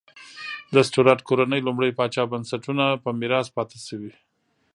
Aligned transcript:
د 0.73 0.75
سټورات 0.87 1.19
کورنۍ 1.27 1.59
لومړي 1.63 1.91
پاچا 1.97 2.23
بنسټونه 2.31 2.85
په 3.03 3.09
میراث 3.19 3.47
پاتې 3.55 3.77
شوې. 3.87 4.11